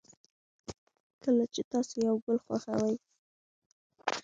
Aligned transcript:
کله 1.23 1.43
چې 1.53 1.61
تاسو 1.71 1.95
یو 2.07 2.15
گل 2.25 2.37
خوښوئ 2.45 2.95